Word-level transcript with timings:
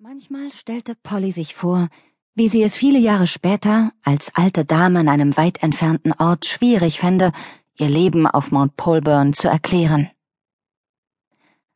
Manchmal 0.00 0.52
stellte 0.52 0.94
Polly 0.94 1.32
sich 1.32 1.56
vor, 1.56 1.88
wie 2.36 2.48
sie 2.48 2.62
es 2.62 2.76
viele 2.76 3.00
Jahre 3.00 3.26
später 3.26 3.90
als 4.04 4.32
alte 4.36 4.64
Dame 4.64 5.00
an 5.00 5.08
einem 5.08 5.36
weit 5.36 5.60
entfernten 5.60 6.12
Ort 6.12 6.46
schwierig 6.46 7.00
fände, 7.00 7.32
ihr 7.74 7.88
Leben 7.88 8.28
auf 8.28 8.52
Mount 8.52 8.76
Polburn 8.76 9.32
zu 9.32 9.48
erklären. 9.48 10.08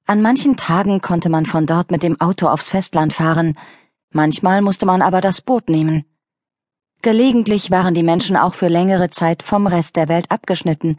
An 0.07 0.23
manchen 0.23 0.57
Tagen 0.57 1.01
konnte 1.01 1.31
man 1.31 1.47
von 1.47 1.67
dort 1.67 1.91
mit 1.91 2.05
dem 2.05 2.21
Auto 2.21 2.47
aufs 2.47 2.71
Festland 2.71 3.13
fahren, 3.13 3.59
manchmal 4.13 4.63
musste 4.63 4.87
man 4.87 5.03
aber 5.03 5.21
das 5.21 5.41
Boot 5.41 5.69
nehmen. 5.69 6.05
Gelegentlich 7.03 7.73
waren 7.73 7.93
die 7.93 8.05
Menschen 8.05 8.37
auch 8.37 8.55
für 8.55 8.69
längere 8.69 9.11
Zeit 9.11 9.43
vom 9.43 9.67
Rest 9.67 9.97
der 9.97 10.09
Welt 10.09 10.31
abgeschnitten, 10.31 10.97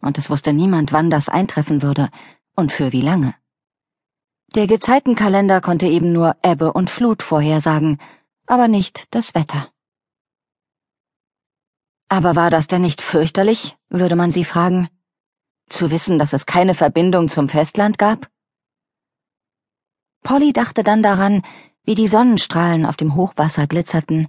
und 0.00 0.16
es 0.16 0.30
wusste 0.30 0.54
niemand, 0.54 0.90
wann 0.90 1.10
das 1.10 1.28
eintreffen 1.28 1.82
würde 1.82 2.08
und 2.56 2.72
für 2.72 2.92
wie 2.92 3.02
lange. 3.02 3.34
Der 4.54 4.66
Gezeitenkalender 4.66 5.62
konnte 5.62 5.86
eben 5.86 6.12
nur 6.12 6.36
Ebbe 6.42 6.74
und 6.74 6.90
Flut 6.90 7.22
vorhersagen, 7.22 7.98
aber 8.46 8.68
nicht 8.68 9.14
das 9.14 9.34
Wetter. 9.34 9.70
Aber 12.10 12.36
war 12.36 12.50
das 12.50 12.66
denn 12.66 12.82
nicht 12.82 13.00
fürchterlich, 13.00 13.78
würde 13.88 14.14
man 14.14 14.30
sie 14.30 14.44
fragen, 14.44 14.90
zu 15.70 15.90
wissen, 15.90 16.18
dass 16.18 16.34
es 16.34 16.44
keine 16.44 16.74
Verbindung 16.74 17.28
zum 17.28 17.48
Festland 17.48 17.96
gab? 17.96 18.28
Polly 20.22 20.52
dachte 20.52 20.84
dann 20.84 21.02
daran, 21.02 21.42
wie 21.84 21.94
die 21.94 22.08
Sonnenstrahlen 22.08 22.84
auf 22.84 22.98
dem 22.98 23.14
Hochwasser 23.14 23.66
glitzerten 23.66 24.28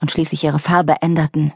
und 0.00 0.12
schließlich 0.12 0.44
ihre 0.44 0.60
Farbe 0.60 1.02
änderten. 1.02 1.52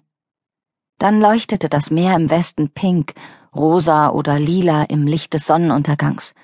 Dann 0.98 1.20
leuchtete 1.20 1.68
das 1.68 1.92
Meer 1.92 2.16
im 2.16 2.30
Westen 2.30 2.70
pink, 2.70 3.14
rosa 3.54 4.10
oder 4.10 4.40
lila 4.40 4.82
im 4.82 5.06
Licht 5.06 5.34
des 5.34 5.46
Sonnenuntergangs, 5.46 6.34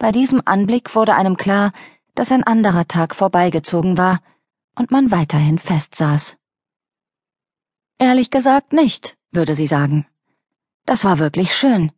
bei 0.00 0.12
diesem 0.12 0.40
Anblick 0.46 0.94
wurde 0.94 1.14
einem 1.14 1.36
klar, 1.36 1.72
dass 2.14 2.32
ein 2.32 2.42
anderer 2.42 2.88
Tag 2.88 3.14
vorbeigezogen 3.14 3.98
war 3.98 4.20
und 4.74 4.90
man 4.90 5.10
weiterhin 5.10 5.58
festsaß. 5.58 6.38
Ehrlich 7.98 8.30
gesagt 8.30 8.72
nicht, 8.72 9.18
würde 9.30 9.54
sie 9.54 9.66
sagen. 9.66 10.06
Das 10.86 11.04
war 11.04 11.18
wirklich 11.18 11.54
schön. 11.54 11.92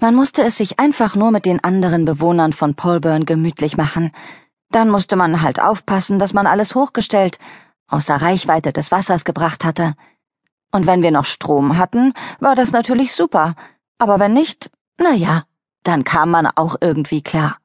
Man 0.00 0.14
musste 0.14 0.42
es 0.42 0.56
sich 0.56 0.80
einfach 0.80 1.14
nur 1.14 1.30
mit 1.30 1.44
den 1.44 1.62
anderen 1.62 2.06
Bewohnern 2.06 2.54
von 2.54 2.74
Polburn 2.74 3.26
gemütlich 3.26 3.76
machen. 3.76 4.12
Dann 4.70 4.88
musste 4.88 5.14
man 5.14 5.42
halt 5.42 5.60
aufpassen, 5.60 6.18
dass 6.18 6.32
man 6.32 6.46
alles 6.46 6.74
hochgestellt, 6.74 7.38
außer 7.86 8.16
Reichweite 8.16 8.72
des 8.72 8.90
Wassers 8.90 9.26
gebracht 9.26 9.62
hatte. 9.62 9.94
Und 10.72 10.86
wenn 10.86 11.02
wir 11.02 11.10
noch 11.10 11.26
Strom 11.26 11.76
hatten, 11.76 12.14
war 12.40 12.54
das 12.54 12.72
natürlich 12.72 13.12
super, 13.12 13.54
aber 13.98 14.18
wenn 14.18 14.32
nicht, 14.32 14.70
na 14.96 15.12
ja. 15.12 15.44
Dann 15.86 16.02
kam 16.02 16.32
man 16.32 16.48
auch 16.48 16.74
irgendwie 16.80 17.22
klar. 17.22 17.58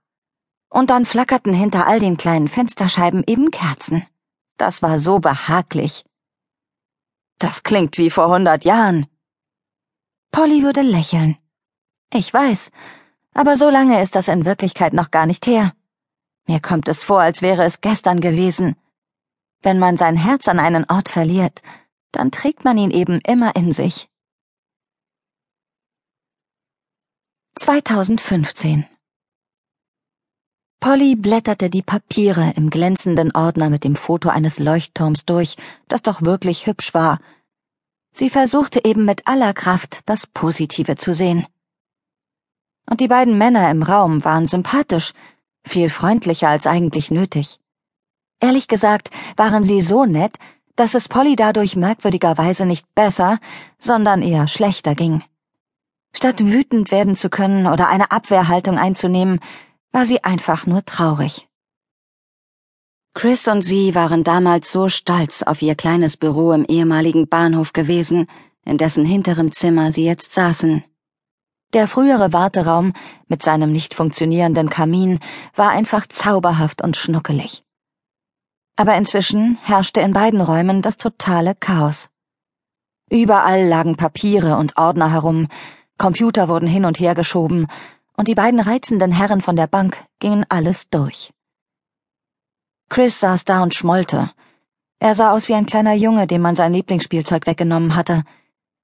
Und 0.70 0.92
dann 0.92 1.08
flackerten 1.08 1.54
hinter 1.54 1.88
all 1.88 2.00
den 2.00 2.18
kleinen 2.18 2.48
Fensterscheiben 2.48 3.24
eben 3.26 3.50
Kerzen. 3.50 4.06
Das 4.58 4.84
war 4.84 5.00
so 5.00 5.18
behaglich. 5.18 6.06
Das 7.40 7.64
klingt 7.64 7.98
wie 7.98 8.12
vor 8.12 8.28
hundert 8.28 8.64
Jahren. 8.64 9.08
Polly 10.32 10.62
würde 10.62 10.84
lächeln. 10.84 11.36
Ich 12.14 12.32
weiß, 12.32 12.70
aber 13.34 13.58
so 13.58 13.72
lange 13.72 14.00
ist 14.04 14.14
das 14.14 14.28
in 14.28 14.46
Wirklichkeit 14.46 14.94
noch 14.94 15.10
gar 15.10 15.26
nicht 15.26 15.48
her. 15.48 15.74
Mir 16.46 16.60
kommt 16.60 16.88
es 16.90 17.04
vor, 17.04 17.22
als 17.22 17.42
wäre 17.42 17.64
es 17.64 17.82
gestern 17.82 18.20
gewesen. 18.20 18.76
Wenn 19.64 19.80
man 19.80 19.98
sein 19.98 20.16
Herz 20.16 20.48
an 20.48 20.60
einen 20.60 20.86
Ort 20.88 21.10
verliert, 21.10 21.64
dann 22.12 22.30
trägt 22.30 22.66
man 22.66 22.78
ihn 22.78 22.92
eben 22.92 23.20
immer 23.22 23.56
in 23.56 23.72
sich. 23.72 24.11
2015 27.64 28.88
Polly 30.80 31.16
blätterte 31.16 31.70
die 31.70 31.84
Papiere 31.84 32.54
im 32.56 32.72
glänzenden 32.72 33.36
Ordner 33.36 33.70
mit 33.70 33.84
dem 33.84 33.96
Foto 33.96 34.30
eines 34.30 34.58
Leuchtturms 34.58 35.26
durch, 35.26 35.58
das 35.88 36.02
doch 36.02 36.24
wirklich 36.24 36.66
hübsch 36.66 36.96
war. 36.96 37.20
Sie 38.14 38.32
versuchte 38.32 38.84
eben 38.84 39.06
mit 39.06 39.28
aller 39.28 39.54
Kraft, 39.54 40.00
das 40.08 40.26
Positive 40.26 40.96
zu 40.96 41.14
sehen. 41.14 41.46
Und 42.90 43.00
die 43.00 43.08
beiden 43.08 43.38
Männer 43.38 43.70
im 43.70 43.84
Raum 43.84 44.26
waren 44.26 44.48
sympathisch, 44.48 45.14
viel 45.64 45.92
freundlicher 45.92 46.50
als 46.50 46.66
eigentlich 46.66 47.12
nötig. 47.12 47.60
Ehrlich 48.40 48.70
gesagt 48.70 49.12
waren 49.38 49.64
sie 49.64 49.82
so 49.82 50.06
nett, 50.06 50.36
dass 50.76 50.96
es 50.96 51.08
Polly 51.08 51.36
dadurch 51.36 51.76
merkwürdigerweise 51.76 52.66
nicht 52.66 52.88
besser, 52.96 53.38
sondern 53.78 54.24
eher 54.24 54.48
schlechter 54.48 54.96
ging. 54.96 55.22
Statt 56.14 56.42
wütend 56.42 56.92
werden 56.92 57.16
zu 57.16 57.30
können 57.30 57.68
oder 57.68 57.88
eine 57.88 58.12
Abwehrhaltung 58.12 58.78
einzunehmen, 58.78 59.40
war 59.92 60.06
sie 60.06 60.24
einfach 60.24 60.66
nur 60.66 60.84
traurig. 60.86 61.48
Chris 63.14 63.48
und 63.48 63.62
sie 63.62 63.94
waren 63.94 64.24
damals 64.24 64.72
so 64.72 64.88
stolz 64.88 65.44
auf 65.44 65.62
ihr 65.62 65.76
kleines 65.76 66.16
Büro 66.16 66.54
im 66.54 66.64
ehemaligen 66.64 67.28
Bahnhof 67.28 67.74
gewesen, 67.74 68.28
in 68.64 68.78
dessen 68.78 69.06
hinterem 69.06 69.52
Zimmer 69.52 69.92
sie 69.92 70.06
jetzt 70.06 70.34
saßen. 70.34 70.84
Der 71.74 71.88
frühere 71.88 72.34
Warteraum 72.34 72.94
mit 73.28 73.44
seinem 73.44 73.72
nicht 73.72 73.94
funktionierenden 73.94 74.70
Kamin 74.70 75.20
war 75.56 75.70
einfach 75.70 76.06
zauberhaft 76.06 76.82
und 76.82 76.98
schnuckelig. 76.98 77.64
Aber 78.76 78.96
inzwischen 78.96 79.58
herrschte 79.62 80.02
in 80.02 80.14
beiden 80.14 80.42
Räumen 80.42 80.82
das 80.82 80.98
totale 80.98 81.56
Chaos. 81.56 82.10
Überall 83.10 83.68
lagen 83.68 83.98
Papiere 83.98 84.56
und 84.58 84.78
Ordner 84.78 85.12
herum, 85.12 85.48
Computer 85.98 86.48
wurden 86.48 86.68
hin 86.68 86.86
und 86.86 87.00
her 87.00 87.16
geschoben, 87.16 87.68
und 88.16 88.28
die 88.28 88.36
beiden 88.36 88.60
reizenden 88.60 89.12
Herren 89.12 89.42
von 89.42 89.56
der 89.56 89.68
Bank 89.68 90.06
gingen 90.20 90.46
alles 90.50 90.90
durch. 90.90 91.32
Chris 92.90 93.20
saß 93.20 93.46
da 93.46 93.64
und 93.64 93.74
schmollte. 93.74 94.32
Er 95.00 95.16
sah 95.16 95.32
aus 95.32 95.48
wie 95.48 95.54
ein 95.54 95.66
kleiner 95.66 95.94
Junge, 95.94 96.28
dem 96.28 96.42
man 96.42 96.56
sein 96.56 96.74
Lieblingsspielzeug 96.74 97.48
weggenommen 97.48 97.96
hatte. 97.96 98.24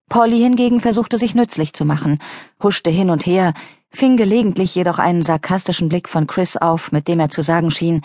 Polly 0.09 0.40
hingegen 0.40 0.79
versuchte 0.79 1.18
sich 1.18 1.35
nützlich 1.35 1.73
zu 1.73 1.85
machen, 1.85 2.19
huschte 2.63 2.90
hin 2.90 3.09
und 3.09 3.25
her, 3.25 3.53
fing 3.89 4.16
gelegentlich 4.16 4.74
jedoch 4.74 5.00
einen 5.00 5.22
sarkastischen 5.22 5.89
Blick 5.89 6.07
von 6.07 6.25
Chris 6.25 6.56
auf, 6.57 6.91
mit 6.91 7.07
dem 7.07 7.19
er 7.19 7.29
zu 7.29 7.41
sagen 7.44 7.69
schien, 7.72 8.01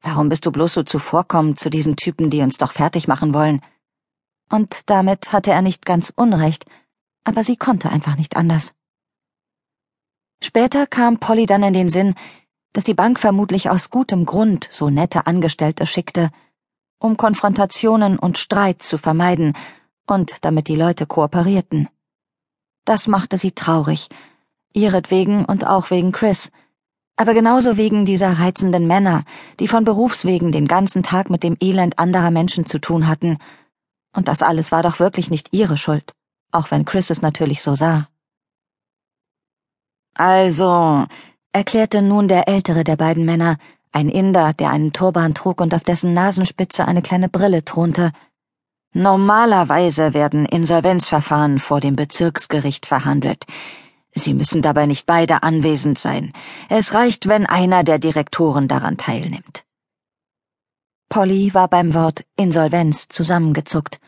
Warum 0.00 0.28
bist 0.28 0.46
du 0.46 0.52
bloß 0.52 0.74
so 0.74 0.82
zuvorkommend 0.84 1.58
zu 1.58 1.70
diesen 1.70 1.96
Typen, 1.96 2.30
die 2.30 2.42
uns 2.42 2.58
doch 2.58 2.72
fertig 2.72 3.08
machen 3.08 3.34
wollen? 3.34 3.60
Und 4.48 4.88
damit 4.88 5.32
hatte 5.32 5.50
er 5.50 5.62
nicht 5.62 5.84
ganz 5.84 6.12
Unrecht, 6.14 6.66
aber 7.28 7.44
sie 7.44 7.56
konnte 7.56 7.90
einfach 7.90 8.16
nicht 8.16 8.38
anders. 8.38 8.72
Später 10.42 10.86
kam 10.86 11.18
Polly 11.18 11.44
dann 11.44 11.62
in 11.62 11.74
den 11.74 11.90
Sinn, 11.90 12.14
dass 12.72 12.84
die 12.84 12.94
Bank 12.94 13.20
vermutlich 13.20 13.68
aus 13.68 13.90
gutem 13.90 14.24
Grund 14.24 14.66
so 14.72 14.88
nette 14.88 15.26
Angestellte 15.26 15.84
schickte, 15.84 16.30
um 16.98 17.18
Konfrontationen 17.18 18.18
und 18.18 18.38
Streit 18.38 18.82
zu 18.82 18.96
vermeiden 18.96 19.52
und 20.06 20.42
damit 20.42 20.68
die 20.68 20.74
Leute 20.74 21.04
kooperierten. 21.04 21.90
Das 22.86 23.08
machte 23.08 23.36
sie 23.36 23.52
traurig, 23.52 24.08
ihretwegen 24.72 25.44
und 25.44 25.66
auch 25.66 25.90
wegen 25.90 26.12
Chris, 26.12 26.50
aber 27.16 27.34
genauso 27.34 27.76
wegen 27.76 28.06
dieser 28.06 28.38
reizenden 28.38 28.86
Männer, 28.86 29.24
die 29.60 29.68
von 29.68 29.84
Berufswegen 29.84 30.50
den 30.50 30.66
ganzen 30.66 31.02
Tag 31.02 31.28
mit 31.28 31.42
dem 31.42 31.58
Elend 31.60 31.98
anderer 31.98 32.30
Menschen 32.30 32.64
zu 32.64 32.80
tun 32.80 33.06
hatten, 33.06 33.36
und 34.14 34.28
das 34.28 34.42
alles 34.42 34.72
war 34.72 34.82
doch 34.82 34.98
wirklich 34.98 35.30
nicht 35.30 35.52
ihre 35.52 35.76
Schuld 35.76 36.14
auch 36.52 36.70
wenn 36.70 36.84
Chris 36.84 37.10
es 37.10 37.22
natürlich 37.22 37.62
so 37.62 37.74
sah. 37.74 38.08
Also, 40.14 41.06
erklärte 41.52 42.02
nun 42.02 42.28
der 42.28 42.48
ältere 42.48 42.84
der 42.84 42.96
beiden 42.96 43.24
Männer, 43.24 43.58
ein 43.92 44.08
Inder, 44.08 44.52
der 44.52 44.70
einen 44.70 44.92
Turban 44.92 45.34
trug 45.34 45.60
und 45.60 45.74
auf 45.74 45.82
dessen 45.82 46.12
Nasenspitze 46.12 46.86
eine 46.86 47.02
kleine 47.02 47.28
Brille 47.28 47.64
thronte. 47.64 48.12
Normalerweise 48.92 50.14
werden 50.14 50.44
Insolvenzverfahren 50.46 51.58
vor 51.58 51.80
dem 51.80 51.96
Bezirksgericht 51.96 52.86
verhandelt. 52.86 53.46
Sie 54.14 54.34
müssen 54.34 54.62
dabei 54.62 54.86
nicht 54.86 55.06
beide 55.06 55.42
anwesend 55.42 55.98
sein. 55.98 56.32
Es 56.68 56.94
reicht, 56.94 57.28
wenn 57.28 57.46
einer 57.46 57.84
der 57.84 57.98
Direktoren 57.98 58.66
daran 58.66 58.96
teilnimmt. 58.96 59.64
Polly 61.08 61.54
war 61.54 61.68
beim 61.68 61.94
Wort 61.94 62.24
Insolvenz 62.36 63.08
zusammengezuckt. 63.08 64.00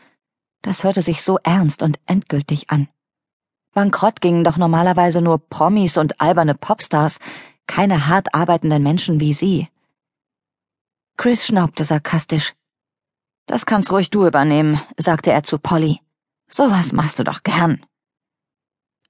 Das 0.61 0.83
hörte 0.83 1.01
sich 1.01 1.23
so 1.23 1.39
ernst 1.43 1.81
und 1.81 1.99
endgültig 2.05 2.69
an. 2.69 2.87
Bankrott 3.73 4.21
gingen 4.21 4.43
doch 4.43 4.57
normalerweise 4.57 5.21
nur 5.21 5.39
Promis 5.39 5.97
und 5.97 6.19
alberne 6.19 6.55
Popstars, 6.55 7.19
keine 7.67 8.07
hart 8.07 8.33
arbeitenden 8.35 8.83
Menschen 8.83 9.19
wie 9.19 9.33
sie. 9.33 9.69
Chris 11.17 11.45
schnaubte 11.45 11.83
sarkastisch. 11.83 12.53
Das 13.45 13.65
kannst 13.65 13.91
ruhig 13.91 14.09
du 14.09 14.27
übernehmen, 14.27 14.81
sagte 14.97 15.31
er 15.31 15.43
zu 15.43 15.57
Polly. 15.57 15.99
Sowas 16.47 16.91
machst 16.91 17.19
du 17.19 17.23
doch 17.23 17.43
gern. 17.43 17.85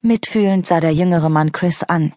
Mitfühlend 0.01 0.65
sah 0.65 0.79
der 0.79 0.93
jüngere 0.93 1.29
Mann 1.29 1.51
Chris 1.51 1.83
an. 1.83 2.13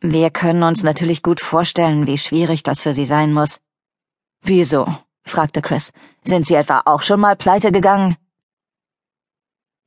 Wir 0.00 0.30
können 0.30 0.62
uns 0.62 0.82
natürlich 0.82 1.22
gut 1.22 1.40
vorstellen, 1.40 2.06
wie 2.06 2.16
schwierig 2.16 2.62
das 2.62 2.82
für 2.82 2.94
sie 2.94 3.04
sein 3.04 3.32
muss. 3.32 3.60
Wieso? 4.42 4.86
Fragte 5.30 5.62
Chris. 5.62 5.92
Sind 6.22 6.46
Sie 6.46 6.54
etwa 6.54 6.82
auch 6.84 7.02
schon 7.02 7.20
mal 7.20 7.36
pleite 7.36 7.72
gegangen? 7.72 8.16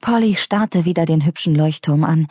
Polly 0.02 0.36
starrte 0.36 0.86
wieder 0.86 1.06
den 1.06 1.26
hübschen 1.26 1.56
Leuchtturm 1.56 2.04
an, 2.04 2.28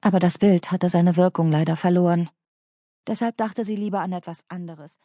aber 0.00 0.20
das 0.20 0.38
Bild 0.38 0.70
hatte 0.70 0.88
seine 0.88 1.16
Wirkung 1.16 1.50
leider 1.50 1.76
verloren. 1.76 2.30
Deshalb 3.06 3.36
dachte 3.36 3.64
sie 3.64 3.74
lieber 3.74 4.00
an 4.00 4.12
etwas 4.12 4.44
anderes. 4.48 4.98